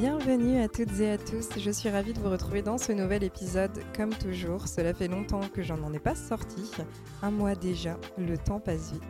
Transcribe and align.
Bienvenue 0.00 0.62
à 0.62 0.66
toutes 0.66 0.98
et 1.00 1.10
à 1.10 1.18
tous, 1.18 1.58
je 1.58 1.70
suis 1.70 1.90
ravie 1.90 2.14
de 2.14 2.20
vous 2.20 2.30
retrouver 2.30 2.62
dans 2.62 2.78
ce 2.78 2.90
nouvel 2.90 3.22
épisode. 3.22 3.82
Comme 3.94 4.14
toujours, 4.14 4.66
cela 4.66 4.94
fait 4.94 5.08
longtemps 5.08 5.46
que 5.52 5.62
j'en 5.62 5.82
en 5.82 5.92
ai 5.92 5.98
pas 5.98 6.14
sorti, 6.14 6.70
un 7.20 7.30
mois 7.30 7.54
déjà, 7.54 7.98
le 8.16 8.38
temps 8.38 8.60
passe 8.60 8.94
vite. 8.94 9.02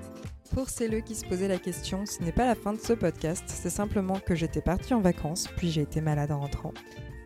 Pour 0.53 0.69
celles 0.69 1.05
qui 1.05 1.15
se 1.15 1.25
posaient 1.25 1.47
la 1.47 1.61
question, 1.61 2.07
ce 2.07 2.21
n'est 2.25 2.33
pas 2.33 2.45
la 2.45 2.57
fin 2.57 2.73
de 2.73 2.81
ce 2.81 2.93
podcast, 2.93 3.45
c'est 3.47 3.71
simplement 3.71 4.19
que 4.19 4.35
j'étais 4.35 4.63
partie 4.63 4.93
en 4.93 5.01
vacances, 5.01 5.47
puis 5.57 5.71
j'ai 5.71 5.83
été 5.83 6.01
malade 6.01 6.33
en 6.33 6.41
rentrant. 6.41 6.75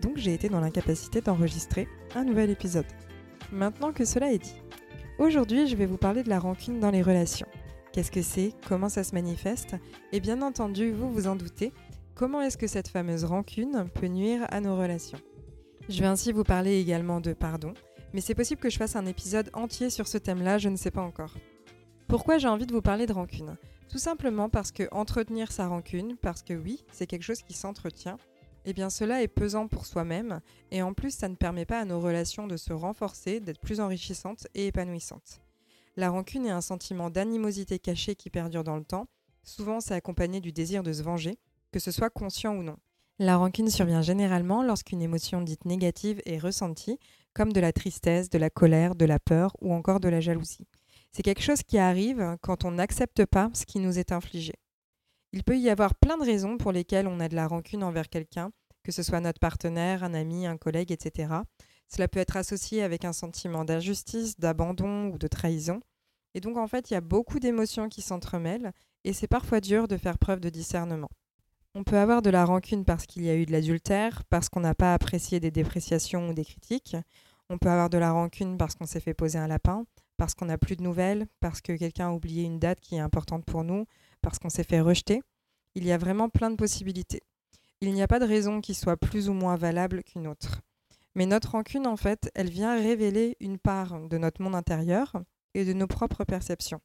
Donc 0.02 0.18
j'ai 0.18 0.34
été 0.34 0.50
dans 0.50 0.60
l'incapacité 0.60 1.22
d'enregistrer 1.22 1.88
un 2.14 2.24
nouvel 2.24 2.50
épisode. 2.50 2.84
Maintenant 3.50 3.94
que 3.94 4.04
cela 4.04 4.30
est 4.30 4.44
dit, 4.44 4.62
aujourd'hui 5.18 5.68
je 5.68 5.76
vais 5.76 5.86
vous 5.86 5.96
parler 5.96 6.22
de 6.22 6.28
la 6.28 6.38
rancune 6.38 6.80
dans 6.80 6.90
les 6.90 7.00
relations. 7.00 7.48
Qu'est-ce 7.94 8.10
que 8.10 8.22
c'est? 8.22 8.52
Comment 8.68 8.88
ça 8.88 9.04
se 9.04 9.14
manifeste? 9.14 9.76
Et 10.10 10.18
bien 10.18 10.42
entendu, 10.42 10.90
vous 10.90 11.12
vous 11.12 11.28
en 11.28 11.36
doutez, 11.36 11.72
Comment 12.14 12.42
est-ce 12.42 12.56
que 12.56 12.68
cette 12.68 12.86
fameuse 12.86 13.24
rancune 13.24 13.88
peut 13.92 14.06
nuire 14.06 14.46
à 14.50 14.60
nos 14.60 14.76
relations? 14.76 15.18
Je 15.88 15.98
vais 15.98 16.06
ainsi 16.06 16.30
vous 16.30 16.44
parler 16.44 16.78
également 16.78 17.20
de 17.20 17.32
pardon, 17.32 17.74
mais 18.12 18.20
c'est 18.20 18.36
possible 18.36 18.60
que 18.60 18.70
je 18.70 18.78
fasse 18.78 18.94
un 18.94 19.06
épisode 19.06 19.50
entier 19.52 19.90
sur 19.90 20.06
ce 20.06 20.18
thème-là, 20.18 20.58
je 20.58 20.68
ne 20.68 20.76
sais 20.76 20.92
pas 20.92 21.02
encore. 21.02 21.34
Pourquoi 22.06 22.38
j'ai 22.38 22.46
envie 22.46 22.66
de 22.66 22.72
vous 22.72 22.82
parler 22.82 23.06
de 23.06 23.12
rancune? 23.12 23.56
Tout 23.88 23.98
simplement 23.98 24.48
parce 24.48 24.70
que 24.70 24.84
entretenir 24.92 25.50
sa 25.50 25.66
rancune, 25.66 26.16
parce 26.16 26.44
que 26.44 26.54
oui, 26.54 26.84
c'est 26.92 27.08
quelque 27.08 27.24
chose 27.24 27.42
qui 27.42 27.52
s'entretient, 27.52 28.18
eh 28.64 28.74
bien 28.74 28.90
cela 28.90 29.20
est 29.20 29.28
pesant 29.28 29.66
pour 29.66 29.84
soi-même, 29.84 30.40
et 30.70 30.82
en 30.82 30.94
plus 30.94 31.10
ça 31.10 31.28
ne 31.28 31.34
permet 31.34 31.66
pas 31.66 31.80
à 31.80 31.84
nos 31.84 31.98
relations 31.98 32.46
de 32.46 32.56
se 32.56 32.72
renforcer, 32.72 33.40
d'être 33.40 33.60
plus 33.60 33.80
enrichissantes 33.80 34.46
et 34.54 34.68
épanouissantes. 34.68 35.40
La 35.96 36.10
rancune 36.10 36.46
est 36.46 36.50
un 36.50 36.60
sentiment 36.60 37.10
d'animosité 37.10 37.80
cachée 37.80 38.14
qui 38.14 38.30
perdure 38.30 38.62
dans 38.62 38.76
le 38.76 38.84
temps, 38.84 39.08
souvent 39.42 39.80
c'est 39.80 39.94
accompagné 39.94 40.40
du 40.40 40.52
désir 40.52 40.84
de 40.84 40.92
se 40.92 41.02
venger, 41.02 41.38
que 41.74 41.80
ce 41.80 41.90
soit 41.90 42.08
conscient 42.08 42.54
ou 42.54 42.62
non. 42.62 42.76
La 43.18 43.36
rancune 43.36 43.68
survient 43.68 44.00
généralement 44.00 44.62
lorsqu'une 44.62 45.02
émotion 45.02 45.40
dite 45.40 45.64
négative 45.64 46.22
est 46.24 46.38
ressentie, 46.38 47.00
comme 47.32 47.52
de 47.52 47.58
la 47.58 47.72
tristesse, 47.72 48.30
de 48.30 48.38
la 48.38 48.48
colère, 48.48 48.94
de 48.94 49.04
la 49.04 49.18
peur 49.18 49.56
ou 49.60 49.74
encore 49.74 49.98
de 49.98 50.08
la 50.08 50.20
jalousie. 50.20 50.68
C'est 51.10 51.24
quelque 51.24 51.42
chose 51.42 51.64
qui 51.64 51.78
arrive 51.78 52.36
quand 52.42 52.64
on 52.64 52.70
n'accepte 52.70 53.26
pas 53.26 53.50
ce 53.54 53.66
qui 53.66 53.80
nous 53.80 53.98
est 53.98 54.12
infligé. 54.12 54.52
Il 55.32 55.42
peut 55.42 55.58
y 55.58 55.68
avoir 55.68 55.96
plein 55.96 56.16
de 56.16 56.22
raisons 56.22 56.58
pour 56.58 56.70
lesquelles 56.70 57.08
on 57.08 57.18
a 57.18 57.28
de 57.28 57.34
la 57.34 57.48
rancune 57.48 57.82
envers 57.82 58.08
quelqu'un, 58.08 58.52
que 58.84 58.92
ce 58.92 59.02
soit 59.02 59.18
notre 59.18 59.40
partenaire, 59.40 60.04
un 60.04 60.14
ami, 60.14 60.46
un 60.46 60.56
collègue, 60.56 60.92
etc. 60.92 61.34
Cela 61.88 62.06
peut 62.06 62.20
être 62.20 62.36
associé 62.36 62.84
avec 62.84 63.04
un 63.04 63.12
sentiment 63.12 63.64
d'injustice, 63.64 64.38
d'abandon 64.38 65.08
ou 65.08 65.18
de 65.18 65.26
trahison. 65.26 65.80
Et 66.34 66.40
donc 66.40 66.56
en 66.56 66.68
fait, 66.68 66.92
il 66.92 66.94
y 66.94 66.96
a 66.96 67.00
beaucoup 67.00 67.40
d'émotions 67.40 67.88
qui 67.88 68.00
s'entremêlent 68.00 68.72
et 69.02 69.12
c'est 69.12 69.26
parfois 69.26 69.60
dur 69.60 69.88
de 69.88 69.96
faire 69.96 70.18
preuve 70.18 70.38
de 70.38 70.50
discernement. 70.50 71.10
On 71.76 71.82
peut 71.82 71.98
avoir 71.98 72.22
de 72.22 72.30
la 72.30 72.44
rancune 72.44 72.84
parce 72.84 73.04
qu'il 73.04 73.24
y 73.24 73.30
a 73.30 73.34
eu 73.34 73.46
de 73.46 73.52
l'adultère, 73.52 74.22
parce 74.30 74.48
qu'on 74.48 74.60
n'a 74.60 74.76
pas 74.76 74.94
apprécié 74.94 75.40
des 75.40 75.50
dépréciations 75.50 76.28
ou 76.28 76.32
des 76.32 76.44
critiques. 76.44 76.96
On 77.50 77.58
peut 77.58 77.68
avoir 77.68 77.90
de 77.90 77.98
la 77.98 78.12
rancune 78.12 78.56
parce 78.56 78.76
qu'on 78.76 78.86
s'est 78.86 79.00
fait 79.00 79.12
poser 79.12 79.38
un 79.38 79.48
lapin, 79.48 79.84
parce 80.16 80.34
qu'on 80.34 80.44
n'a 80.46 80.56
plus 80.56 80.76
de 80.76 80.84
nouvelles, 80.84 81.26
parce 81.40 81.60
que 81.60 81.72
quelqu'un 81.76 82.10
a 82.10 82.12
oublié 82.12 82.44
une 82.44 82.60
date 82.60 82.78
qui 82.80 82.94
est 82.94 83.00
importante 83.00 83.44
pour 83.44 83.64
nous, 83.64 83.86
parce 84.22 84.38
qu'on 84.38 84.50
s'est 84.50 84.62
fait 84.62 84.80
rejeter. 84.80 85.20
Il 85.74 85.84
y 85.84 85.90
a 85.90 85.98
vraiment 85.98 86.28
plein 86.28 86.50
de 86.50 86.56
possibilités. 86.56 87.22
Il 87.80 87.92
n'y 87.92 88.02
a 88.02 88.08
pas 88.08 88.20
de 88.20 88.24
raison 88.24 88.60
qui 88.60 88.74
soit 88.74 88.96
plus 88.96 89.28
ou 89.28 89.32
moins 89.32 89.56
valable 89.56 90.04
qu'une 90.04 90.28
autre. 90.28 90.60
Mais 91.16 91.26
notre 91.26 91.50
rancune, 91.50 91.88
en 91.88 91.96
fait, 91.96 92.30
elle 92.36 92.50
vient 92.50 92.76
révéler 92.76 93.36
une 93.40 93.58
part 93.58 93.98
de 93.98 94.16
notre 94.16 94.42
monde 94.42 94.54
intérieur 94.54 95.12
et 95.54 95.64
de 95.64 95.72
nos 95.72 95.88
propres 95.88 96.22
perceptions. 96.22 96.80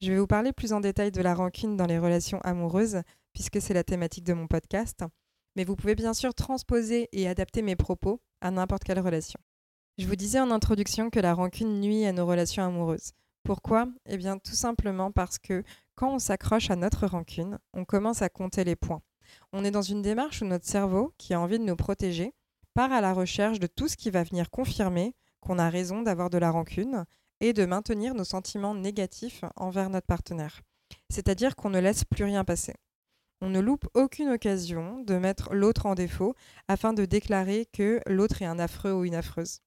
Je 0.00 0.10
vais 0.10 0.18
vous 0.18 0.26
parler 0.26 0.52
plus 0.54 0.72
en 0.72 0.80
détail 0.80 1.12
de 1.12 1.20
la 1.20 1.34
rancune 1.34 1.76
dans 1.76 1.86
les 1.86 1.98
relations 1.98 2.40
amoureuses 2.40 3.02
puisque 3.34 3.60
c'est 3.60 3.74
la 3.74 3.84
thématique 3.84 4.24
de 4.24 4.32
mon 4.32 4.46
podcast, 4.46 5.04
mais 5.56 5.64
vous 5.64 5.76
pouvez 5.76 5.94
bien 5.94 6.14
sûr 6.14 6.34
transposer 6.34 7.08
et 7.12 7.28
adapter 7.28 7.62
mes 7.62 7.76
propos 7.76 8.20
à 8.40 8.50
n'importe 8.50 8.84
quelle 8.84 9.00
relation. 9.00 9.38
Je 9.98 10.06
vous 10.06 10.16
disais 10.16 10.40
en 10.40 10.50
introduction 10.50 11.10
que 11.10 11.20
la 11.20 11.34
rancune 11.34 11.80
nuit 11.80 12.04
à 12.06 12.12
nos 12.12 12.26
relations 12.26 12.64
amoureuses. 12.64 13.12
Pourquoi? 13.44 13.86
Eh 14.06 14.16
bien 14.16 14.38
tout 14.38 14.54
simplement 14.54 15.12
parce 15.12 15.38
que 15.38 15.62
quand 15.94 16.14
on 16.14 16.18
s'accroche 16.18 16.70
à 16.70 16.76
notre 16.76 17.06
rancune, 17.06 17.58
on 17.74 17.84
commence 17.84 18.22
à 18.22 18.28
compter 18.28 18.64
les 18.64 18.74
points. 18.74 19.02
On 19.52 19.64
est 19.64 19.70
dans 19.70 19.82
une 19.82 20.02
démarche 20.02 20.42
où 20.42 20.46
notre 20.46 20.66
cerveau, 20.66 21.12
qui 21.18 21.34
a 21.34 21.40
envie 21.40 21.58
de 21.58 21.64
nous 21.64 21.76
protéger, 21.76 22.32
part 22.74 22.92
à 22.92 23.00
la 23.00 23.12
recherche 23.12 23.60
de 23.60 23.66
tout 23.66 23.86
ce 23.86 23.96
qui 23.96 24.10
va 24.10 24.24
venir 24.24 24.50
confirmer 24.50 25.14
qu'on 25.40 25.58
a 25.58 25.70
raison 25.70 26.02
d'avoir 26.02 26.30
de 26.30 26.38
la 26.38 26.50
rancune 26.50 27.04
et 27.40 27.52
de 27.52 27.64
maintenir 27.66 28.14
nos 28.14 28.24
sentiments 28.24 28.74
négatifs 28.74 29.44
envers 29.56 29.90
notre 29.90 30.06
partenaire. 30.06 30.62
C'est-à-dire 31.10 31.54
qu'on 31.54 31.70
ne 31.70 31.78
laisse 31.78 32.04
plus 32.04 32.24
rien 32.24 32.44
passer. 32.44 32.74
On 33.40 33.50
ne 33.50 33.60
loupe 33.60 33.86
aucune 33.94 34.30
occasion 34.30 35.00
de 35.00 35.16
mettre 35.18 35.54
l'autre 35.54 35.86
en 35.86 35.94
défaut 35.94 36.34
afin 36.68 36.92
de 36.92 37.04
déclarer 37.04 37.66
que 37.72 38.00
l'autre 38.06 38.42
est 38.42 38.46
un 38.46 38.58
affreux 38.58 38.92
ou 38.92 39.04
une 39.04 39.14
affreuse. 39.14 39.60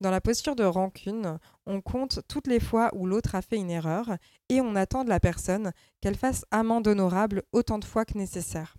Dans 0.00 0.10
la 0.10 0.20
posture 0.20 0.56
de 0.56 0.64
rancune, 0.64 1.38
on 1.66 1.80
compte 1.80 2.20
toutes 2.28 2.48
les 2.48 2.60
fois 2.60 2.90
où 2.94 3.06
l'autre 3.06 3.34
a 3.34 3.42
fait 3.42 3.56
une 3.56 3.70
erreur 3.70 4.16
et 4.48 4.60
on 4.60 4.74
attend 4.74 5.04
de 5.04 5.08
la 5.08 5.20
personne 5.20 5.72
qu'elle 6.00 6.16
fasse 6.16 6.44
amende 6.50 6.88
honorable 6.88 7.42
autant 7.52 7.78
de 7.78 7.84
fois 7.84 8.04
que 8.04 8.18
nécessaire. 8.18 8.76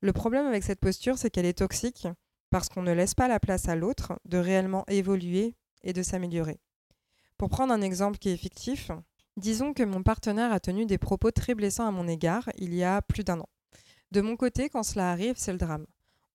Le 0.00 0.12
problème 0.12 0.46
avec 0.46 0.64
cette 0.64 0.80
posture, 0.80 1.18
c'est 1.18 1.30
qu'elle 1.30 1.46
est 1.46 1.58
toxique 1.58 2.08
parce 2.50 2.68
qu'on 2.68 2.82
ne 2.82 2.92
laisse 2.92 3.14
pas 3.14 3.28
la 3.28 3.38
place 3.38 3.68
à 3.68 3.76
l'autre 3.76 4.18
de 4.24 4.38
réellement 4.38 4.84
évoluer 4.88 5.54
et 5.82 5.92
de 5.92 6.02
s'améliorer. 6.02 6.60
Pour 7.38 7.48
prendre 7.48 7.72
un 7.72 7.80
exemple 7.80 8.18
qui 8.18 8.30
est 8.30 8.36
fictif, 8.36 8.90
disons 9.36 9.72
que 9.72 9.82
mon 9.82 10.02
partenaire 10.02 10.52
a 10.52 10.60
tenu 10.60 10.86
des 10.86 10.98
propos 10.98 11.30
très 11.30 11.54
blessants 11.54 11.86
à 11.86 11.90
mon 11.90 12.08
égard 12.08 12.48
il 12.56 12.74
y 12.74 12.84
a 12.84 13.02
plus 13.02 13.24
d'un 13.24 13.40
an. 13.40 13.48
De 14.10 14.20
mon 14.20 14.36
côté, 14.36 14.68
quand 14.68 14.82
cela 14.82 15.10
arrive, 15.10 15.36
c'est 15.36 15.52
le 15.52 15.58
drame. 15.58 15.86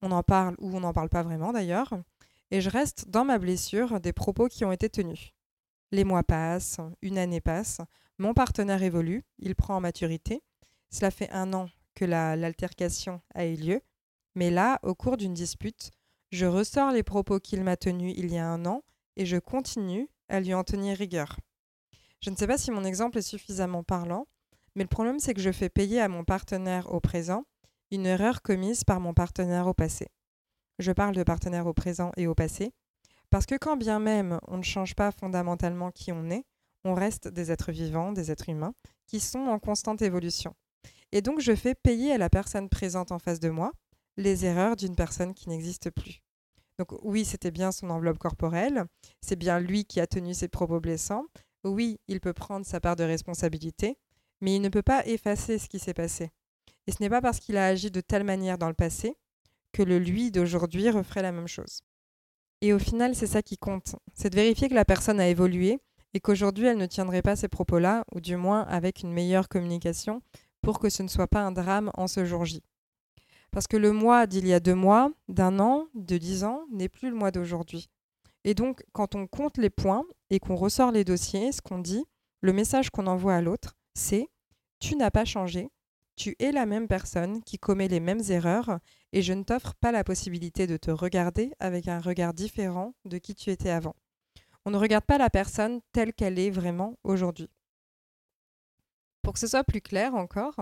On 0.01 0.11
en 0.11 0.23
parle 0.23 0.56
ou 0.59 0.75
on 0.75 0.81
n'en 0.81 0.94
parle 0.94 1.09
pas 1.09 1.23
vraiment 1.23 1.51
d'ailleurs, 1.51 1.94
et 2.51 2.61
je 2.61 2.69
reste 2.69 3.09
dans 3.09 3.25
ma 3.25 3.38
blessure 3.38 4.00
des 4.00 4.13
propos 4.13 4.47
qui 4.47 4.66
ont 4.66 4.72
été 4.72 4.89
tenus. 4.89 5.34
Les 5.91 6.03
mois 6.03 6.23
passent, 6.23 6.79
une 7.01 7.17
année 7.17 7.41
passe, 7.41 7.81
mon 8.17 8.34
partenaire 8.34 8.81
évolue, 8.81 9.23
il 9.39 9.55
prend 9.55 9.75
en 9.75 9.81
maturité. 9.81 10.41
Cela 10.89 11.11
fait 11.11 11.29
un 11.31 11.53
an 11.53 11.69
que 11.95 12.05
l'altercation 12.05 13.22
a 13.34 13.45
eu 13.45 13.55
lieu, 13.55 13.81
mais 14.35 14.51
là, 14.51 14.79
au 14.84 14.95
cours 14.95 15.17
d'une 15.17 15.34
dispute, 15.34 15.91
je 16.31 16.45
ressors 16.45 16.91
les 16.91 17.03
propos 17.03 17.39
qu'il 17.39 17.63
m'a 17.63 17.78
tenus 17.78 18.13
il 18.17 18.31
y 18.31 18.38
a 18.38 18.47
un 18.47 18.66
an 18.66 18.84
et 19.16 19.25
je 19.25 19.38
continue 19.38 20.09
à 20.28 20.39
lui 20.39 20.53
en 20.53 20.63
tenir 20.63 20.97
rigueur. 20.97 21.38
Je 22.25 22.31
ne 22.31 22.36
sais 22.36 22.47
pas 22.47 22.58
si 22.58 22.72
mon 22.72 22.84
exemple 22.84 23.19
est 23.19 23.22
suffisamment 23.22 23.84
parlant, 23.84 24.25
mais 24.74 24.81
le 24.81 24.90
problème 24.90 25.19
c'est 25.19 25.36
que 25.36 25.41
je 25.41 25.52
fais 25.52 25.69
payer 25.69 26.02
à 26.02 26.08
mon 26.08 26.24
partenaire 26.24 26.91
au 26.91 27.00
présent 27.00 27.46
une 27.91 28.08
erreur 28.08 28.41
commise 28.41 28.84
par 28.84 29.00
mon 29.00 29.13
partenaire 29.13 29.68
au 29.68 29.75
passé. 29.75 30.08
Je 30.80 30.91
parle 30.91 31.14
de 31.14 31.22
partenaire 31.22 31.68
au 31.68 31.74
présent 31.75 32.12
et 32.18 32.25
au 32.25 32.34
passé, 32.34 32.74
parce 33.30 33.46
que 33.46 33.53
quand 33.53 33.78
bien 33.78 33.99
même 33.99 34.40
on 34.47 34.58
ne 34.58 34.64
change 34.64 34.96
pas 34.96 35.11
fondamentalement 35.11 35.91
qui 35.91 36.11
on 36.11 36.32
est, 36.32 36.46
on 36.84 36.96
reste 36.96 37.28
des 37.28 37.52
êtres 37.52 37.72
vivants, 37.72 38.11
des 38.11 38.32
êtres 38.32 38.49
humains, 38.49 38.73
qui 39.05 39.20
sont 39.20 39.46
en 39.46 39.59
constante 39.59 40.02
évolution. 40.02 40.55
Et 41.11 41.22
donc 41.22 41.41
je 41.41 41.53
fais 41.53 41.76
payer 41.76 42.14
à 42.14 42.17
la 42.17 42.32
personne 42.32 42.70
présente 42.70 43.11
en 43.11 43.20
face 43.20 43.40
de 43.40 43.49
moi 43.49 43.72
les 44.17 44.46
erreurs 44.46 44.78
d'une 44.78 44.96
personne 44.96 45.35
qui 45.35 45.47
n'existe 45.47 45.91
plus. 45.91 46.23
Donc 46.79 46.91
oui, 47.03 47.23
c'était 47.23 47.52
bien 47.52 47.72
son 47.72 47.91
enveloppe 47.91 48.17
corporelle, 48.17 48.85
c'est 49.22 49.35
bien 49.35 49.59
lui 49.59 49.85
qui 49.85 49.99
a 49.99 50.08
tenu 50.08 50.34
ses 50.34 50.47
propos 50.47 50.79
blessants, 50.79 51.26
oui, 51.66 52.00
il 52.08 52.22
peut 52.22 52.34
prendre 52.34 52.66
sa 52.66 52.79
part 52.79 52.96
de 52.96 53.03
responsabilité, 53.03 53.97
mais 54.41 54.56
il 54.56 54.62
ne 54.62 54.70
peut 54.70 54.82
pas 54.82 55.06
effacer 55.06 55.58
ce 55.58 55.67
qui 55.67 55.79
s'est 55.79 55.94
passé. 55.94 56.32
Et 56.88 56.91
ce 56.91 57.02
n'est 57.02 57.09
pas 57.09 57.22
parce 57.22 57.40
qu'il 57.40 57.58
a 57.58 57.66
agi 57.66 57.91
de 57.91 58.02
telle 58.02 58.23
manière 58.23 58.58
dans 58.58 58.67
le 58.67 58.73
passé 58.73 59.17
que 59.73 59.84
le 59.84 60.00
lui 60.00 60.32
d'aujourd'hui 60.32 60.90
referait 60.90 61.22
la 61.22 61.32
même 61.32 61.47
chose. 61.47 61.82
Et 62.62 62.72
au 62.73 62.79
final, 62.79 63.16
c'est 63.16 63.28
ça 63.28 63.41
qui 63.41 63.58
compte. 63.58 63.96
C'est 64.14 64.29
de 64.29 64.35
vérifier 64.35 64.70
que 64.70 64.73
la 64.73 64.85
personne 64.85 65.20
a 65.20 65.28
évolué 65.28 65.79
et 66.14 66.20
qu'aujourd'hui, 66.20 66.67
elle 66.67 66.78
ne 66.78 66.85
tiendrait 66.85 67.22
pas 67.22 67.35
ces 67.35 67.50
propos-là, 67.50 68.06
ou 68.14 68.22
du 68.22 68.38
moins 68.38 68.61
avec 68.61 69.02
une 69.02 69.11
meilleure 69.11 69.50
communication, 69.50 70.22
pour 70.61 70.79
que 70.79 70.90
ce 70.90 71.03
ne 71.03 71.09
soit 71.09 71.28
pas 71.28 71.41
un 71.41 71.52
drame 71.52 71.91
en 71.96 72.08
ce 72.08 72.23
jour 72.23 72.46
J. 72.46 72.64
Parce 73.52 73.68
que 73.68 73.78
le 73.78 73.91
mois 73.91 74.26
d'il 74.26 74.47
y 74.47 74.53
a 74.53 74.59
deux 74.59 74.76
mois, 74.76 75.11
d'un 75.28 75.59
an, 75.59 75.88
de 75.94 76.18
dix 76.18 76.44
ans, 76.44 76.66
n'est 76.72 76.90
plus 76.90 77.09
le 77.09 77.16
mois 77.16 77.32
d'aujourd'hui. 77.32 77.90
Et 78.46 78.53
donc, 78.53 78.84
quand 78.94 79.16
on 79.16 79.26
compte 79.26 79.58
les 79.58 79.72
points 79.72 80.06
et 80.30 80.40
qu'on 80.40 80.56
ressort 80.56 80.92
les 80.92 81.03
dossiers, 81.03 81.52
ce 81.52 81.62
qu'on 81.62 81.80
dit, 81.80 82.06
le 82.42 82.53
message 82.53 82.92
qu'on 82.92 83.08
envoie 83.08 83.34
à 83.34 83.42
l'autre, 83.42 83.76
c'est 83.96 84.30
Tu 84.80 84.96
n'as 84.96 85.09
pas 85.09 85.26
changé, 85.26 85.72
Tu 86.16 86.36
es 86.40 86.52
la 86.52 86.68
même 86.68 86.88
personne 86.88 87.42
qui 87.44 87.58
commet 87.58 87.88
les 87.88 88.00
mêmes 88.00 88.22
erreurs 88.30 88.80
et 89.14 89.24
je 89.24 89.34
ne 89.34 89.42
t'offre 89.42 89.74
pas 89.74 89.92
la 89.92 90.03
possibilité 90.03 90.68
de 90.68 90.78
te 90.78 90.92
regarder 90.92 91.53
avec 91.59 91.88
un 91.88 92.00
regard 92.00 92.36
différent 92.36 92.94
de 93.03 93.18
qui 93.18 93.34
tu 93.34 93.50
étais 93.50 93.72
avant. 93.72 93.96
On 94.64 94.70
ne 94.70 94.78
regarde 94.78 95.06
pas 95.06 95.18
la 95.18 95.32
personne 95.32 95.82
telle 95.92 96.14
qu'elle 96.14 96.38
est 96.38 96.52
vraiment 96.52 96.97
aujourd'hui. 97.03 97.50
Pour 99.24 99.34
que 99.34 99.40
ce 99.40 99.47
soit 99.47 99.64
plus 99.64 99.82
clair 99.82 100.14
encore, 100.14 100.56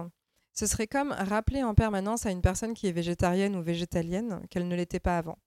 ce 0.54 0.68
serait 0.68 0.88
comme 0.88 1.12
rappeler 1.12 1.64
en 1.64 1.76
permanence 1.76 2.26
à 2.26 2.32
une 2.32 2.42
personne 2.42 2.74
qui 2.74 2.88
est 2.88 2.94
végétarienne 2.94 3.58
ou 3.58 3.62
végétalienne 3.62 4.42
qu'elle 4.50 4.70
ne 4.70 4.76
l'était 4.76 5.02
pas 5.02 5.18
avant. 5.18 5.38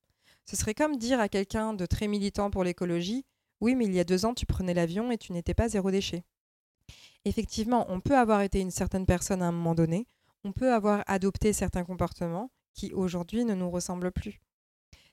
Ce 0.49 0.57
serait 0.57 0.75
comme 0.75 0.97
dire 0.97 1.21
à 1.21 1.29
quelqu'un 1.29 1.75
de 1.75 1.87
très 1.87 2.07
militant 2.07 2.51
pour 2.51 2.63
l'écologie 2.63 3.25
Oui, 3.61 3.75
mais 3.75 3.87
il 3.87 3.95
y 3.95 4.01
a 4.01 4.05
deux 4.05 4.25
ans, 4.25 4.35
tu 4.35 4.47
prenais 4.47 4.75
l'avion 4.75 5.11
et 5.11 5.19
tu 5.19 5.33
n'étais 5.33 5.55
pas 5.55 5.69
zéro 5.69 5.91
déchet. 5.91 6.25
Effectivement, 7.25 7.87
on 7.89 8.01
peut 8.01 8.17
avoir 8.17 8.43
été 8.43 8.61
une 8.61 8.71
certaine 8.71 9.07
personne 9.07 9.43
à 9.43 9.49
un 9.49 9.53
moment 9.53 9.75
donné, 9.75 10.07
on 10.45 10.53
peut 10.53 10.73
avoir 10.73 11.03
adopté 11.09 11.53
certains 11.53 11.85
comportements 11.85 12.51
qui 12.73 12.93
aujourd'hui 12.93 13.45
ne 13.45 13.55
nous 13.55 13.71
ressemblent 13.71 14.13
plus. 14.13 14.41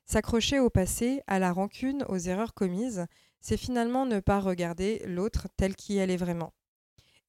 S'accrocher 0.06 0.60
au 0.60 0.70
passé, 0.70 1.22
à 1.26 1.40
la 1.40 1.52
rancune, 1.52 2.06
aux 2.10 2.18
erreurs 2.18 2.54
commises, 2.54 3.08
c'est 3.42 3.58
finalement 3.58 4.06
ne 4.06 4.20
pas 4.20 4.40
regarder 4.40 5.02
l'autre 5.08 5.48
tel 5.58 5.76
qui 5.76 5.98
elle 5.98 6.12
est 6.12 6.18
vraiment. 6.18 6.54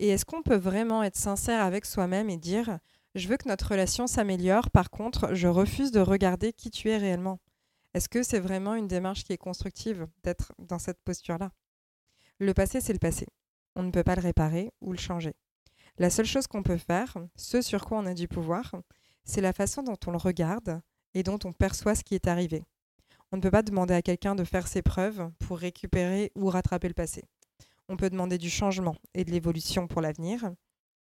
Et 0.01 0.09
est-ce 0.09 0.27
qu'on 0.27 0.43
peut 0.43 0.57
vraiment 0.57 1.03
être 1.03 1.17
sincère 1.17 1.63
avec 1.63 1.87
soi-même 1.87 2.29
et 2.29 2.37
dire 2.37 2.79
je 3.15 3.29
veux 3.29 3.37
que 3.37 3.49
notre 3.49 3.71
relation 3.71 4.09
s'améliore, 4.09 4.71
par 4.71 4.91
contre, 4.91 5.35
je 5.35 5.47
refuse 5.47 5.93
de 5.93 6.01
regarder 6.01 6.53
qui 6.53 6.71
tu 6.73 6.91
es 6.91 6.97
réellement 6.97 7.39
Est-ce 7.95 8.09
que 8.09 8.25
c'est 8.25 8.41
vraiment 8.41 8.75
une 8.75 8.89
démarche 8.89 9.23
qui 9.23 9.33
est 9.33 9.39
constructive 9.39 10.09
d'être 10.25 10.53
dans 10.59 10.81
cette 10.81 11.01
posture-là? 11.05 11.53
Le 12.41 12.53
passé, 12.53 12.81
c'est 12.81 12.93
le 12.93 12.99
passé. 12.99 13.27
On 13.77 13.85
ne 13.85 13.93
peut 13.93 14.03
pas 14.03 14.17
le 14.17 14.21
réparer 14.21 14.73
ou 14.81 14.91
le 14.91 14.99
changer. 14.99 15.35
La 15.99 16.11
seule 16.11 16.27
chose 16.27 16.49
qu'on 16.49 16.65
peut 16.65 16.77
faire, 16.77 17.17
ce 17.37 17.63
sur 17.63 17.85
quoi 17.85 17.99
on 17.99 18.07
a 18.07 18.15
du 18.15 18.27
pouvoir, 18.27 18.75
c'est 19.23 19.41
la 19.41 19.53
façon 19.53 19.85
dont 19.85 19.99
on 20.09 20.11
le 20.11 20.17
regarde 20.17 20.81
et 21.15 21.23
dont 21.23 21.39
on 21.45 21.53
perçoit 21.53 21.95
ce 21.95 22.03
qui 22.03 22.17
est 22.17 22.27
arrivé. 22.27 22.65
On 23.31 23.37
ne 23.37 23.43
peut 23.43 23.53
pas 23.53 23.63
demander 23.63 23.95
à 23.95 24.03
quelqu'un 24.03 24.35
de 24.35 24.43
faire 24.43 24.67
ses 24.67 24.83
preuves 24.83 25.31
pour 25.39 25.59
récupérer 25.59 26.33
ou 26.35 26.49
rattraper 26.49 26.89
le 26.89 26.95
passé. 26.95 27.23
On 27.89 27.97
peut 27.97 28.11
demander 28.11 28.39
du 28.39 28.51
changement 28.51 28.97
et 29.15 29.25
de 29.25 29.31
l'évolution 29.31 29.87
pour 29.87 30.01
l'avenir, 30.01 30.53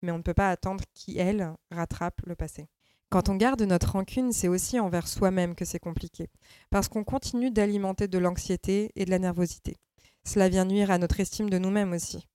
mais 0.01 0.11
on 0.11 0.17
ne 0.17 0.23
peut 0.23 0.33
pas 0.33 0.49
attendre 0.49 0.83
qui, 0.93 1.17
elle, 1.17 1.53
rattrape 1.71 2.21
le 2.25 2.35
passé. 2.35 2.67
Quand 3.11 3.27
on 3.27 3.35
garde 3.35 3.61
notre 3.63 3.91
rancune, 3.91 4.31
c'est 4.31 4.47
aussi 4.47 4.79
envers 4.79 5.05
soi-même 5.05 5.53
que 5.53 5.65
c'est 5.65 5.79
compliqué, 5.79 6.29
parce 6.69 6.87
qu'on 6.87 7.03
continue 7.03 7.51
d'alimenter 7.51 8.07
de 8.07 8.17
l'anxiété 8.17 8.93
et 8.95 9.03
de 9.03 9.09
la 9.09 9.19
nervosité. 9.19 9.75
Cela 10.23 10.47
vient 10.47 10.63
nuire 10.63 10.91
à 10.91 10.97
notre 10.97 11.19
estime 11.19 11.49
de 11.49 11.57
nous-mêmes 11.57 11.91
aussi. 11.91 12.25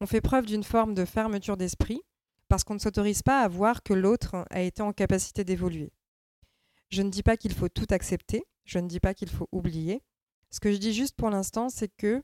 On 0.00 0.06
fait 0.06 0.20
preuve 0.20 0.44
d'une 0.44 0.64
forme 0.64 0.94
de 0.94 1.04
fermeture 1.04 1.56
d'esprit, 1.56 2.00
parce 2.48 2.64
qu'on 2.64 2.74
ne 2.74 2.80
s'autorise 2.80 3.22
pas 3.22 3.40
à 3.40 3.46
voir 3.46 3.84
que 3.84 3.94
l'autre 3.94 4.44
a 4.50 4.62
été 4.62 4.82
en 4.82 4.92
capacité 4.92 5.44
d'évoluer. 5.44 5.92
Je 6.88 7.02
ne 7.02 7.10
dis 7.10 7.22
pas 7.22 7.36
qu'il 7.36 7.54
faut 7.54 7.68
tout 7.68 7.86
accepter, 7.90 8.42
je 8.64 8.80
ne 8.80 8.88
dis 8.88 8.98
pas 8.98 9.14
qu'il 9.14 9.30
faut 9.30 9.48
oublier. 9.52 10.02
Ce 10.50 10.58
que 10.58 10.72
je 10.72 10.78
dis 10.78 10.92
juste 10.92 11.14
pour 11.14 11.30
l'instant, 11.30 11.68
c'est 11.68 11.94
que 11.96 12.20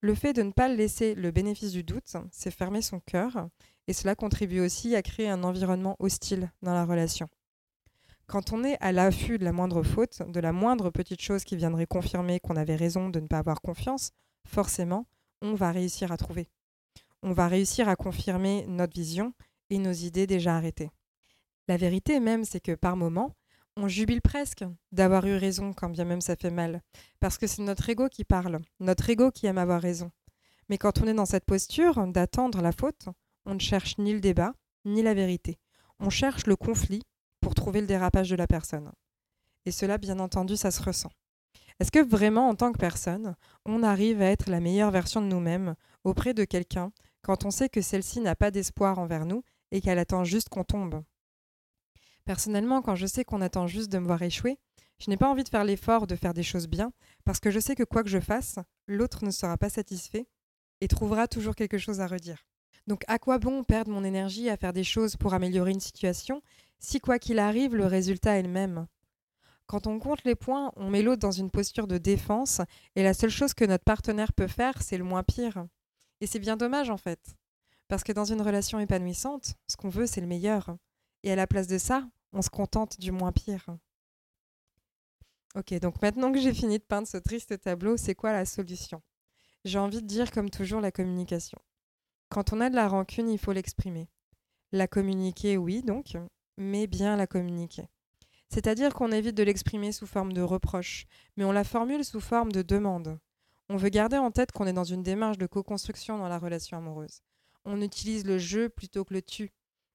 le 0.00 0.14
fait 0.16 0.32
de 0.32 0.42
ne 0.42 0.50
pas 0.50 0.66
laisser 0.66 1.14
le 1.14 1.30
bénéfice 1.30 1.70
du 1.70 1.84
doute, 1.84 2.16
c'est 2.32 2.50
fermer 2.50 2.82
son 2.82 2.98
cœur, 2.98 3.48
et 3.86 3.92
cela 3.92 4.16
contribue 4.16 4.58
aussi 4.58 4.96
à 4.96 5.02
créer 5.02 5.28
un 5.28 5.44
environnement 5.44 5.94
hostile 6.00 6.50
dans 6.60 6.74
la 6.74 6.84
relation. 6.84 7.28
Quand 8.26 8.52
on 8.52 8.64
est 8.64 8.78
à 8.80 8.90
l'affût 8.90 9.38
de 9.38 9.44
la 9.44 9.52
moindre 9.52 9.82
faute, 9.82 10.22
de 10.26 10.40
la 10.40 10.52
moindre 10.52 10.90
petite 10.90 11.20
chose 11.20 11.44
qui 11.44 11.56
viendrait 11.56 11.86
confirmer 11.86 12.40
qu'on 12.40 12.56
avait 12.56 12.76
raison 12.76 13.10
de 13.10 13.20
ne 13.20 13.26
pas 13.26 13.38
avoir 13.38 13.60
confiance, 13.60 14.12
forcément, 14.46 15.06
on 15.42 15.54
va 15.54 15.70
réussir 15.72 16.10
à 16.10 16.16
trouver. 16.16 16.48
On 17.22 17.32
va 17.32 17.48
réussir 17.48 17.88
à 17.88 17.96
confirmer 17.96 18.64
notre 18.66 18.94
vision 18.94 19.34
et 19.68 19.78
nos 19.78 19.92
idées 19.92 20.26
déjà 20.26 20.56
arrêtées. 20.56 20.90
La 21.68 21.76
vérité 21.76 22.18
même, 22.18 22.44
c'est 22.44 22.60
que 22.60 22.74
par 22.74 22.96
moments, 22.96 23.34
on 23.76 23.88
jubile 23.88 24.22
presque 24.22 24.64
d'avoir 24.92 25.26
eu 25.26 25.36
raison 25.36 25.72
quand 25.72 25.90
bien 25.90 26.04
même 26.04 26.20
ça 26.20 26.36
fait 26.36 26.50
mal, 26.50 26.80
parce 27.20 27.38
que 27.38 27.46
c'est 27.46 27.62
notre 27.62 27.88
ego 27.88 28.08
qui 28.08 28.24
parle, 28.24 28.60
notre 28.80 29.08
ego 29.10 29.30
qui 29.30 29.46
aime 29.46 29.58
avoir 29.58 29.82
raison. 29.82 30.10
Mais 30.68 30.78
quand 30.78 31.00
on 31.00 31.06
est 31.06 31.14
dans 31.14 31.26
cette 31.26 31.44
posture 31.44 32.06
d'attendre 32.06 32.62
la 32.62 32.72
faute, 32.72 33.08
on 33.44 33.54
ne 33.54 33.60
cherche 33.60 33.98
ni 33.98 34.12
le 34.12 34.20
débat, 34.20 34.54
ni 34.84 35.02
la 35.02 35.14
vérité. 35.14 35.58
On 36.00 36.10
cherche 36.10 36.46
le 36.46 36.56
conflit 36.56 37.02
pour 37.44 37.54
trouver 37.54 37.82
le 37.82 37.86
dérapage 37.86 38.30
de 38.30 38.36
la 38.36 38.46
personne. 38.46 38.90
Et 39.66 39.70
cela, 39.70 39.98
bien 39.98 40.18
entendu, 40.18 40.56
ça 40.56 40.70
se 40.70 40.82
ressent. 40.82 41.10
Est-ce 41.78 41.92
que 41.92 42.02
vraiment, 42.02 42.48
en 42.48 42.54
tant 42.54 42.72
que 42.72 42.78
personne, 42.78 43.36
on 43.66 43.82
arrive 43.82 44.22
à 44.22 44.30
être 44.30 44.48
la 44.48 44.60
meilleure 44.60 44.90
version 44.90 45.20
de 45.20 45.26
nous-mêmes 45.26 45.74
auprès 46.04 46.32
de 46.32 46.44
quelqu'un 46.44 46.90
quand 47.20 47.44
on 47.44 47.50
sait 47.50 47.68
que 47.68 47.82
celle-ci 47.82 48.20
n'a 48.20 48.34
pas 48.34 48.50
d'espoir 48.50 48.98
envers 48.98 49.26
nous 49.26 49.42
et 49.72 49.82
qu'elle 49.82 49.98
attend 49.98 50.24
juste 50.24 50.48
qu'on 50.48 50.64
tombe? 50.64 51.04
Personnellement, 52.24 52.80
quand 52.80 52.94
je 52.94 53.06
sais 53.06 53.26
qu'on 53.26 53.42
attend 53.42 53.66
juste 53.66 53.92
de 53.92 53.98
me 53.98 54.06
voir 54.06 54.22
échouer, 54.22 54.56
je 54.98 55.10
n'ai 55.10 55.18
pas 55.18 55.28
envie 55.28 55.44
de 55.44 55.50
faire 55.50 55.64
l'effort 55.64 56.06
de 56.06 56.16
faire 56.16 56.32
des 56.32 56.42
choses 56.42 56.66
bien, 56.66 56.94
parce 57.24 57.40
que 57.40 57.50
je 57.50 57.60
sais 57.60 57.74
que 57.74 57.82
quoi 57.82 58.02
que 58.02 58.08
je 58.08 58.20
fasse, 58.20 58.58
l'autre 58.86 59.22
ne 59.22 59.30
sera 59.30 59.58
pas 59.58 59.68
satisfait 59.68 60.26
et 60.80 60.88
trouvera 60.88 61.28
toujours 61.28 61.56
quelque 61.56 61.76
chose 61.76 62.00
à 62.00 62.06
redire. 62.06 62.46
Donc 62.86 63.02
à 63.06 63.18
quoi 63.18 63.38
bon 63.38 63.64
perdre 63.64 63.90
mon 63.90 64.04
énergie 64.04 64.50
à 64.50 64.56
faire 64.56 64.72
des 64.72 64.84
choses 64.84 65.16
pour 65.16 65.32
améliorer 65.32 65.70
une 65.70 65.80
situation 65.80 66.42
si 66.84 67.00
quoi 67.00 67.18
qu'il 67.18 67.38
arrive, 67.38 67.74
le 67.74 67.86
résultat 67.86 68.38
est 68.38 68.42
le 68.42 68.48
même 68.48 68.86
Quand 69.66 69.86
on 69.86 69.98
compte 69.98 70.22
les 70.24 70.34
points, 70.34 70.70
on 70.76 70.90
met 70.90 71.02
l'autre 71.02 71.22
dans 71.22 71.30
une 71.30 71.50
posture 71.50 71.86
de 71.86 71.98
défense 71.98 72.60
et 72.94 73.02
la 73.02 73.14
seule 73.14 73.30
chose 73.30 73.54
que 73.54 73.64
notre 73.64 73.84
partenaire 73.84 74.32
peut 74.34 74.46
faire, 74.46 74.82
c'est 74.82 74.98
le 74.98 75.04
moins 75.04 75.22
pire. 75.22 75.66
Et 76.20 76.26
c'est 76.26 76.38
bien 76.38 76.56
dommage 76.56 76.90
en 76.90 76.98
fait. 76.98 77.36
Parce 77.88 78.04
que 78.04 78.12
dans 78.12 78.26
une 78.26 78.42
relation 78.42 78.78
épanouissante, 78.78 79.54
ce 79.66 79.76
qu'on 79.76 79.88
veut, 79.88 80.06
c'est 80.06 80.20
le 80.20 80.26
meilleur. 80.26 80.76
Et 81.22 81.32
à 81.32 81.36
la 81.36 81.46
place 81.46 81.66
de 81.66 81.78
ça, 81.78 82.06
on 82.32 82.42
se 82.42 82.50
contente 82.50 83.00
du 83.00 83.12
moins 83.12 83.32
pire. 83.32 83.66
Ok, 85.54 85.72
donc 85.80 86.02
maintenant 86.02 86.32
que 86.32 86.40
j'ai 86.40 86.52
fini 86.52 86.78
de 86.78 86.84
peindre 86.84 87.08
ce 87.08 87.16
triste 87.16 87.60
tableau, 87.60 87.96
c'est 87.96 88.14
quoi 88.14 88.32
la 88.32 88.44
solution? 88.44 89.02
J'ai 89.64 89.78
envie 89.78 90.02
de 90.02 90.06
dire 90.06 90.30
comme 90.32 90.50
toujours 90.50 90.82
la 90.82 90.92
communication. 90.92 91.58
Quand 92.28 92.52
on 92.52 92.60
a 92.60 92.68
de 92.68 92.74
la 92.74 92.88
rancune, 92.88 93.30
il 93.30 93.38
faut 93.38 93.52
l'exprimer. 93.52 94.08
La 94.72 94.86
communiquer, 94.86 95.56
oui, 95.56 95.82
donc, 95.82 96.16
mais 96.56 96.86
bien 96.86 97.16
la 97.16 97.26
communiquer. 97.26 97.88
C'est-à-dire 98.48 98.94
qu'on 98.94 99.12
évite 99.12 99.36
de 99.36 99.42
l'exprimer 99.42 99.92
sous 99.92 100.06
forme 100.06 100.32
de 100.32 100.42
reproche, 100.42 101.06
mais 101.36 101.44
on 101.44 101.52
la 101.52 101.64
formule 101.64 102.04
sous 102.04 102.20
forme 102.20 102.52
de 102.52 102.62
demande. 102.62 103.18
On 103.68 103.76
veut 103.76 103.88
garder 103.88 104.18
en 104.18 104.30
tête 104.30 104.52
qu'on 104.52 104.66
est 104.66 104.72
dans 104.72 104.84
une 104.84 105.02
démarche 105.02 105.38
de 105.38 105.46
co-construction 105.46 106.18
dans 106.18 106.28
la 106.28 106.38
relation 106.38 106.76
amoureuse. 106.76 107.22
On 107.64 107.80
utilise 107.80 108.24
le 108.26 108.38
je 108.38 108.68
plutôt 108.68 109.04
que 109.04 109.14
le 109.14 109.22
tu. 109.22 109.52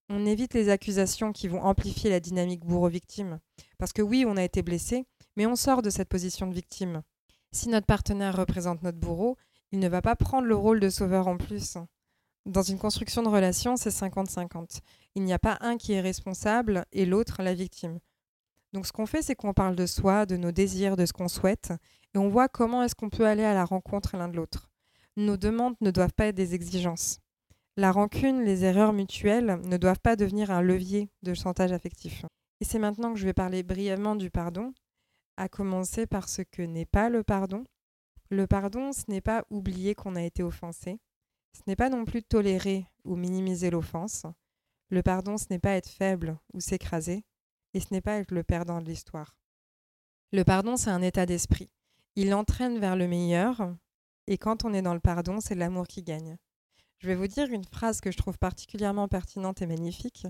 On 0.09 0.25
évite 0.25 0.55
les 0.55 0.69
accusations 0.69 1.31
qui 1.31 1.47
vont 1.47 1.61
amplifier 1.61 2.09
la 2.09 2.19
dynamique 2.19 2.65
bourreau-victime. 2.65 3.39
Parce 3.77 3.93
que 3.93 4.01
oui, 4.01 4.25
on 4.27 4.37
a 4.37 4.43
été 4.43 4.63
blessé, 4.63 5.05
mais 5.35 5.45
on 5.45 5.55
sort 5.55 5.83
de 5.83 5.91
cette 5.91 6.09
position 6.09 6.47
de 6.47 6.55
victime. 6.55 7.03
Si 7.51 7.69
notre 7.69 7.85
partenaire 7.85 8.35
représente 8.35 8.81
notre 8.81 8.97
bourreau, 8.97 9.37
il 9.71 9.79
ne 9.79 9.87
va 9.87 10.01
pas 10.01 10.15
prendre 10.15 10.47
le 10.47 10.55
rôle 10.55 10.79
de 10.79 10.89
sauveur 10.89 11.27
en 11.27 11.37
plus. 11.37 11.77
Dans 12.49 12.63
une 12.63 12.79
construction 12.79 13.21
de 13.21 13.27
relation, 13.27 13.77
c'est 13.77 13.91
50-50. 13.91 14.79
Il 15.13 15.23
n'y 15.23 15.33
a 15.33 15.37
pas 15.37 15.59
un 15.61 15.77
qui 15.77 15.93
est 15.93 16.01
responsable 16.01 16.83
et 16.91 17.05
l'autre 17.05 17.43
la 17.43 17.53
victime. 17.53 17.99
Donc 18.73 18.87
ce 18.87 18.91
qu'on 18.91 19.05
fait, 19.05 19.21
c'est 19.21 19.35
qu'on 19.35 19.53
parle 19.53 19.75
de 19.75 19.85
soi, 19.85 20.25
de 20.25 20.35
nos 20.35 20.51
désirs, 20.51 20.97
de 20.97 21.05
ce 21.05 21.13
qu'on 21.13 21.27
souhaite, 21.27 21.73
et 22.15 22.17
on 22.17 22.27
voit 22.27 22.47
comment 22.47 22.81
est-ce 22.81 22.95
qu'on 22.95 23.11
peut 23.11 23.27
aller 23.27 23.43
à 23.43 23.53
la 23.53 23.65
rencontre 23.65 24.17
l'un 24.17 24.29
de 24.29 24.35
l'autre. 24.35 24.71
Nos 25.15 25.37
demandes 25.37 25.75
ne 25.79 25.91
doivent 25.91 26.15
pas 26.15 26.25
être 26.25 26.35
des 26.35 26.55
exigences. 26.55 27.19
La 27.77 27.91
rancune, 27.91 28.43
les 28.43 28.65
erreurs 28.65 28.93
mutuelles 28.93 29.59
ne 29.63 29.77
doivent 29.77 29.99
pas 29.99 30.15
devenir 30.15 30.49
un 30.49 30.63
levier 30.63 31.07
de 31.21 31.35
chantage 31.35 31.71
affectif. 31.71 32.25
Et 32.61 32.65
c'est 32.65 32.79
maintenant 32.79 33.13
que 33.13 33.19
je 33.19 33.25
vais 33.25 33.33
parler 33.33 33.61
brièvement 33.61 34.15
du 34.15 34.31
pardon, 34.31 34.73
à 35.37 35.49
commencer 35.49 36.07
par 36.07 36.27
ce 36.27 36.41
que 36.41 36.63
n'est 36.63 36.87
pas 36.87 37.09
le 37.09 37.21
pardon. 37.21 37.63
Le 38.31 38.47
pardon, 38.47 38.91
ce 38.91 39.03
n'est 39.07 39.21
pas 39.21 39.45
oublier 39.51 39.93
qu'on 39.93 40.15
a 40.15 40.23
été 40.23 40.41
offensé, 40.41 40.99
ce 41.53 41.61
n'est 41.67 41.75
pas 41.75 41.89
non 41.89 42.05
plus 42.05 42.23
tolérer 42.23 42.85
ou 43.03 43.15
minimiser 43.15 43.69
l'offense. 43.69 44.25
Le 44.89 45.03
pardon, 45.03 45.37
ce 45.37 45.45
n'est 45.49 45.59
pas 45.59 45.75
être 45.75 45.89
faible 45.89 46.39
ou 46.53 46.59
s'écraser, 46.59 47.23
et 47.73 47.79
ce 47.79 47.87
n'est 47.91 48.01
pas 48.01 48.17
être 48.17 48.31
le 48.31 48.43
perdant 48.43 48.81
de 48.81 48.89
l'histoire. 48.89 49.37
Le 50.31 50.43
pardon, 50.43 50.77
c'est 50.77 50.89
un 50.89 51.01
état 51.01 51.25
d'esprit. 51.25 51.69
Il 52.15 52.33
entraîne 52.33 52.79
vers 52.79 52.95
le 52.95 53.07
meilleur, 53.07 53.75
et 54.27 54.37
quand 54.37 54.65
on 54.65 54.73
est 54.73 54.81
dans 54.81 54.93
le 54.93 54.99
pardon, 54.99 55.39
c'est 55.39 55.55
l'amour 55.55 55.87
qui 55.87 56.03
gagne. 56.03 56.37
Je 56.99 57.07
vais 57.07 57.15
vous 57.15 57.27
dire 57.27 57.49
une 57.49 57.63
phrase 57.63 58.01
que 58.01 58.11
je 58.11 58.17
trouve 58.17 58.37
particulièrement 58.37 59.07
pertinente 59.07 59.61
et 59.61 59.67
magnifique. 59.67 60.27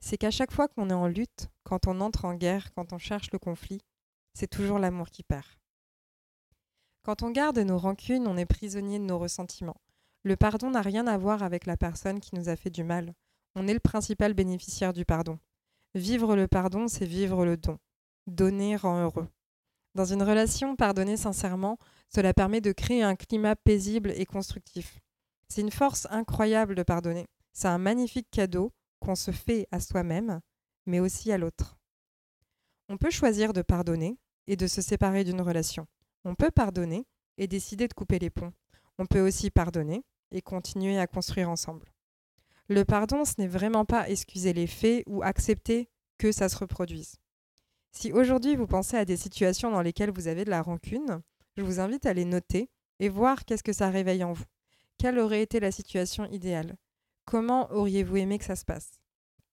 C'est 0.00 0.16
qu'à 0.16 0.30
chaque 0.30 0.52
fois 0.52 0.66
qu'on 0.66 0.88
est 0.88 0.94
en 0.94 1.06
lutte, 1.06 1.48
quand 1.62 1.86
on 1.86 2.00
entre 2.00 2.24
en 2.24 2.34
guerre, 2.34 2.72
quand 2.72 2.92
on 2.92 2.98
cherche 2.98 3.30
le 3.32 3.38
conflit, 3.38 3.82
c'est 4.32 4.48
toujours 4.48 4.78
l'amour 4.78 5.10
qui 5.10 5.22
perd. 5.22 5.46
Quand 7.02 7.22
on 7.22 7.30
garde 7.30 7.58
nos 7.58 7.78
rancunes, 7.78 8.26
on 8.26 8.36
est 8.36 8.46
prisonnier 8.46 8.98
de 8.98 9.04
nos 9.04 9.18
ressentiments. 9.18 9.80
Le 10.22 10.36
pardon 10.36 10.70
n'a 10.70 10.82
rien 10.82 11.06
à 11.06 11.16
voir 11.16 11.42
avec 11.42 11.64
la 11.64 11.76
personne 11.76 12.20
qui 12.20 12.34
nous 12.34 12.48
a 12.48 12.56
fait 12.56 12.70
du 12.70 12.84
mal. 12.84 13.14
On 13.54 13.66
est 13.66 13.74
le 13.74 13.80
principal 13.80 14.34
bénéficiaire 14.34 14.92
du 14.92 15.04
pardon. 15.04 15.38
Vivre 15.94 16.36
le 16.36 16.46
pardon, 16.46 16.88
c'est 16.88 17.06
vivre 17.06 17.44
le 17.44 17.56
don. 17.56 17.78
Donner 18.26 18.76
rend 18.76 19.02
heureux. 19.02 19.28
Dans 19.94 20.04
une 20.04 20.22
relation, 20.22 20.76
pardonner 20.76 21.16
sincèrement, 21.16 21.78
cela 22.14 22.34
permet 22.34 22.60
de 22.60 22.72
créer 22.72 23.02
un 23.02 23.16
climat 23.16 23.56
paisible 23.56 24.12
et 24.14 24.26
constructif. 24.26 25.00
C'est 25.48 25.62
une 25.62 25.72
force 25.72 26.06
incroyable 26.10 26.74
de 26.74 26.82
pardonner. 26.82 27.26
C'est 27.52 27.68
un 27.68 27.78
magnifique 27.78 28.30
cadeau 28.30 28.72
qu'on 29.00 29.16
se 29.16 29.32
fait 29.32 29.66
à 29.72 29.80
soi-même, 29.80 30.40
mais 30.86 31.00
aussi 31.00 31.32
à 31.32 31.38
l'autre. 31.38 31.76
On 32.88 32.98
peut 32.98 33.10
choisir 33.10 33.52
de 33.52 33.62
pardonner 33.62 34.18
et 34.46 34.56
de 34.56 34.66
se 34.66 34.82
séparer 34.82 35.24
d'une 35.24 35.40
relation. 35.40 35.86
On 36.24 36.34
peut 36.34 36.50
pardonner 36.50 37.06
et 37.38 37.48
décider 37.48 37.88
de 37.88 37.94
couper 37.94 38.18
les 38.18 38.30
ponts. 38.30 38.52
On 38.98 39.06
peut 39.06 39.20
aussi 39.20 39.50
pardonner 39.50 40.04
et 40.32 40.42
continuer 40.42 40.98
à 40.98 41.06
construire 41.06 41.50
ensemble. 41.50 41.92
Le 42.68 42.84
pardon, 42.84 43.24
ce 43.24 43.34
n'est 43.38 43.48
vraiment 43.48 43.84
pas 43.84 44.08
excuser 44.08 44.52
les 44.52 44.66
faits 44.66 45.02
ou 45.06 45.22
accepter 45.22 45.88
que 46.18 46.32
ça 46.32 46.48
se 46.48 46.56
reproduise. 46.56 47.16
Si 47.92 48.12
aujourd'hui 48.12 48.54
vous 48.54 48.66
pensez 48.66 48.96
à 48.96 49.04
des 49.04 49.16
situations 49.16 49.70
dans 49.70 49.82
lesquelles 49.82 50.12
vous 50.12 50.28
avez 50.28 50.44
de 50.44 50.50
la 50.50 50.62
rancune, 50.62 51.20
je 51.56 51.62
vous 51.62 51.80
invite 51.80 52.06
à 52.06 52.12
les 52.12 52.24
noter 52.24 52.70
et 53.00 53.08
voir 53.08 53.44
qu'est-ce 53.44 53.64
que 53.64 53.72
ça 53.72 53.90
réveille 53.90 54.22
en 54.22 54.32
vous. 54.32 54.44
Quelle 54.98 55.18
aurait 55.18 55.42
été 55.42 55.58
la 55.58 55.72
situation 55.72 56.26
idéale? 56.26 56.76
Comment 57.24 57.70
auriez-vous 57.72 58.18
aimé 58.18 58.38
que 58.38 58.44
ça 58.44 58.56
se 58.56 58.64
passe? 58.64 59.00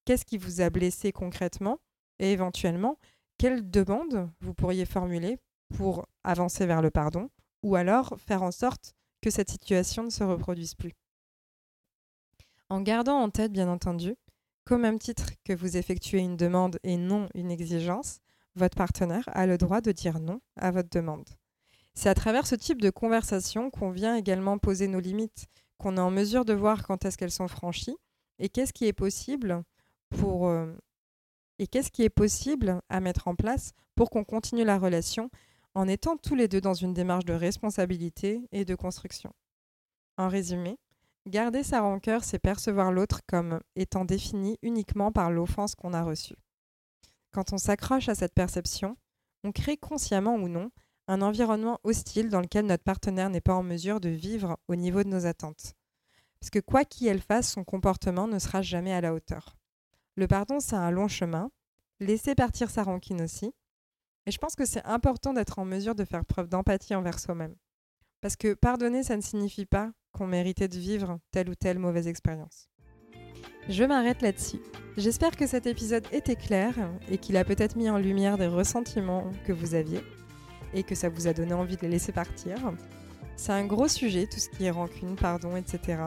Qu'est-ce 0.06 0.26
qui 0.26 0.38
vous 0.38 0.62
a 0.62 0.70
blessé 0.70 1.12
concrètement? 1.12 1.80
Et 2.20 2.32
éventuellement, 2.32 3.00
quelles 3.38 3.70
demandes 3.70 4.30
vous 4.42 4.54
pourriez 4.54 4.86
formuler 4.86 5.38
pour 5.76 6.08
avancer 6.24 6.66
vers 6.66 6.82
le 6.82 6.92
pardon 6.92 7.30
ou 7.64 7.76
alors 7.76 8.16
faire 8.20 8.44
en 8.44 8.52
sorte 8.52 8.94
que 9.22 9.30
cette 9.30 9.50
situation 9.50 10.04
ne 10.04 10.10
se 10.10 10.24
reproduise 10.24 10.76
plus. 10.76 10.94
En 12.70 12.82
gardant 12.82 13.20
en 13.20 13.30
tête, 13.30 13.52
bien 13.52 13.70
entendu, 13.70 14.16
qu'au 14.66 14.78
même 14.78 15.00
titre 15.00 15.32
que 15.46 15.54
vous 15.54 15.78
effectuez 15.78 16.20
une 16.20 16.36
demande 16.36 16.80
et 16.84 16.98
non 16.98 17.30
une 17.34 17.52
exigence, 17.52 18.20
votre 18.56 18.76
partenaire 18.76 19.30
a 19.32 19.46
le 19.46 19.58
droit 19.58 19.82
de 19.82 19.92
dire 19.92 20.20
non 20.20 20.42
à 20.58 20.72
votre 20.72 20.90
demande. 20.90 21.30
C'est 21.94 22.10
à 22.10 22.14
travers 22.14 22.46
ce 22.46 22.56
type 22.56 22.82
de 22.82 22.90
conversation 22.90 23.72
qu'on 23.72 23.90
vient 23.90 24.16
également 24.16 24.58
poser 24.58 24.88
nos 24.88 25.00
limites, 25.00 25.48
qu'on 25.78 25.98
est 25.98 26.02
en 26.02 26.12
mesure 26.12 26.46
de 26.46 26.54
voir 26.54 26.84
quand 26.84 27.06
est-ce 27.06 27.18
qu'elles 27.18 27.32
sont 27.32 27.48
franchies 27.48 27.98
et 28.40 28.50
qu'est-ce 28.50 28.74
qui 28.74 28.86
est 28.86 28.94
possible 28.94 29.64
euh, 30.24 30.76
et 31.60 31.68
qu'est-ce 31.68 31.92
qui 31.92 32.04
est 32.04 32.10
possible 32.10 32.82
à 32.90 33.00
mettre 33.00 33.28
en 33.28 33.36
place 33.36 33.72
pour 33.96 34.10
qu'on 34.10 34.24
continue 34.24 34.64
la 34.64 34.78
relation 34.78 35.30
en 35.78 35.88
étant 35.88 36.18
tous 36.18 36.34
les 36.34 36.48
deux 36.48 36.60
dans 36.60 36.74
une 36.74 36.96
démarche 36.96 37.26
de 37.26 37.36
responsabilité 37.36 38.50
et 38.52 38.66
de 38.66 38.74
construction. 38.74 39.32
En 40.18 40.28
résumé, 40.28 40.80
garder 41.28 41.62
sa 41.62 41.82
rancœur, 41.82 42.24
c'est 42.24 42.40
percevoir 42.40 42.92
l'autre 42.92 43.22
comme 43.28 43.60
étant 43.76 44.04
défini 44.04 44.58
uniquement 44.64 45.12
par 45.12 45.30
l'offense 45.30 45.76
qu'on 45.76 45.94
a 45.94 46.02
reçue. 46.02 46.36
Quand 47.32 47.54
on 47.54 47.60
s'accroche 47.60 48.10
à 48.10 48.16
cette 48.16 48.34
perception, 48.34 48.98
on 49.44 49.52
crée 49.52 49.78
consciemment 49.78 50.34
ou 50.34 50.48
non 50.48 50.72
un 51.08 51.22
environnement 51.22 51.80
hostile 51.84 52.30
dans 52.30 52.42
lequel 52.42 52.66
notre 52.66 52.84
partenaire 52.84 53.30
n'est 53.30 53.40
pas 53.40 53.54
en 53.54 53.62
mesure 53.62 54.00
de 54.00 54.10
vivre 54.10 54.58
au 54.68 54.76
niveau 54.76 55.04
de 55.04 55.10
nos 55.10 55.28
attentes. 55.28 55.76
Parce 56.40 56.50
que 56.50 56.58
quoi 56.58 56.86
qu'il 56.86 57.22
fasse, 57.22 57.52
son 57.52 57.64
comportement 57.64 58.28
ne 58.28 58.40
sera 58.40 58.64
jamais 58.64 58.94
à 58.94 59.02
la 59.02 59.14
hauteur. 59.14 59.56
Le 60.16 60.26
pardon, 60.26 60.60
c'est 60.60 60.76
un 60.76 60.90
long 60.90 61.08
chemin. 61.08 61.52
Laisser 62.00 62.34
partir 62.34 62.72
sa 62.72 62.82
rancune 62.82 63.22
aussi, 63.22 63.54
et 64.28 64.32
je 64.32 64.38
pense 64.40 64.56
que 64.56 64.66
c'est 64.66 64.84
important 64.84 65.34
d'être 65.34 65.58
en 65.58 65.64
mesure 65.64 65.96
de 65.96 66.04
faire 66.04 66.26
preuve 66.26 66.50
d'empathie 66.50 66.94
envers 66.94 67.18
soi-même. 67.18 67.56
Parce 68.20 68.36
que 68.36 68.54
pardonner, 68.54 69.02
ça 69.02 69.16
ne 69.16 69.22
signifie 69.22 69.66
pas 69.66 69.92
qu'on 70.12 70.28
méritait 70.28 70.68
de 70.68 70.78
vivre 70.78 71.18
telle 71.32 71.50
ou 71.50 71.56
telle 71.56 71.80
mauvaise 71.80 72.10
expérience. 72.10 72.68
Je 73.70 73.86
m'arrête 73.86 74.22
là-dessus. 74.22 74.60
J'espère 74.98 75.38
que 75.38 75.48
cet 75.48 75.66
épisode 75.66 76.06
était 76.12 76.36
clair 76.36 76.74
et 77.10 77.18
qu'il 77.18 77.38
a 77.38 77.46
peut-être 77.46 77.78
mis 77.78 77.90
en 77.90 77.98
lumière 77.98 78.38
des 78.38 78.48
ressentiments 78.48 79.32
que 79.46 79.54
vous 79.54 79.76
aviez 79.76 80.02
et 80.74 80.84
que 80.84 80.96
ça 80.96 81.08
vous 81.08 81.28
a 81.28 81.34
donné 81.34 81.54
envie 81.54 81.78
de 81.78 81.82
les 81.84 81.90
laisser 81.90 82.12
partir. 82.12 82.58
C'est 83.38 83.54
un 83.54 83.66
gros 83.66 83.88
sujet, 83.88 84.28
tout 84.28 84.40
ce 84.40 84.50
qui 84.50 84.66
est 84.66 84.72
rancune, 84.72 85.16
pardon, 85.16 85.56
etc. 85.56 86.00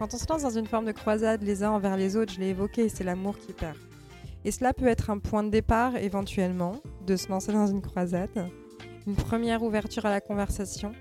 Quand 0.00 0.12
on 0.12 0.18
se 0.18 0.26
lance 0.28 0.42
dans 0.42 0.58
une 0.58 0.66
forme 0.66 0.86
de 0.86 0.92
croisade 0.92 1.42
les 1.42 1.62
uns 1.62 1.70
envers 1.70 1.96
les 1.96 2.16
autres, 2.16 2.32
je 2.32 2.40
l'ai 2.40 2.48
évoqué, 2.48 2.88
c'est 2.88 3.04
l'amour 3.04 3.38
qui 3.38 3.52
perd. 3.52 3.76
Et 4.46 4.52
cela 4.52 4.72
peut 4.72 4.86
être 4.86 5.10
un 5.10 5.18
point 5.18 5.42
de 5.42 5.50
départ 5.50 5.96
éventuellement 5.96 6.80
de 7.04 7.16
se 7.16 7.28
lancer 7.28 7.52
dans 7.52 7.66
une 7.66 7.82
croisade, 7.82 8.48
une 9.04 9.16
première 9.16 9.64
ouverture 9.64 10.06
à 10.06 10.10
la 10.10 10.20
conversation, 10.20 10.92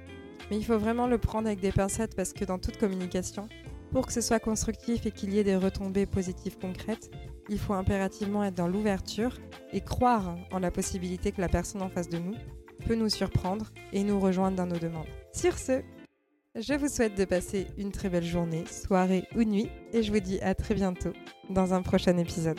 mais 0.49 0.57
il 0.57 0.65
faut 0.65 0.79
vraiment 0.79 1.05
le 1.05 1.19
prendre 1.19 1.45
avec 1.45 1.59
des 1.59 1.71
pincettes 1.71 2.15
parce 2.15 2.33
que 2.33 2.43
dans 2.43 2.57
toute 2.57 2.77
communication, 2.77 3.47
pour 3.91 4.07
que 4.07 4.13
ce 4.13 4.21
soit 4.21 4.39
constructif 4.39 5.05
et 5.05 5.11
qu'il 5.11 5.31
y 5.31 5.37
ait 5.37 5.43
des 5.43 5.55
retombées 5.55 6.07
positives 6.07 6.57
concrètes, 6.57 7.11
il 7.47 7.59
faut 7.59 7.75
impérativement 7.75 8.43
être 8.43 8.55
dans 8.55 8.67
l'ouverture 8.67 9.37
et 9.71 9.81
croire 9.81 10.35
en 10.51 10.57
la 10.57 10.71
possibilité 10.71 11.31
que 11.31 11.39
la 11.39 11.47
personne 11.47 11.83
en 11.83 11.89
face 11.89 12.09
de 12.09 12.17
nous 12.17 12.33
peut 12.87 12.95
nous 12.95 13.09
surprendre 13.09 13.71
et 13.93 14.03
nous 14.03 14.19
rejoindre 14.19 14.57
dans 14.57 14.65
nos 14.65 14.79
demandes. 14.79 15.05
Sur 15.33 15.59
ce, 15.59 15.83
je 16.55 16.73
vous 16.73 16.87
souhaite 16.87 17.15
de 17.15 17.25
passer 17.25 17.67
une 17.77 17.91
très 17.91 18.09
belle 18.09 18.25
journée, 18.25 18.65
soirée 18.65 19.27
ou 19.35 19.43
nuit 19.43 19.69
et 19.93 20.01
je 20.01 20.11
vous 20.11 20.19
dis 20.19 20.39
à 20.39 20.55
très 20.55 20.73
bientôt 20.73 21.13
dans 21.51 21.75
un 21.75 21.83
prochain 21.83 22.17
épisode. 22.17 22.57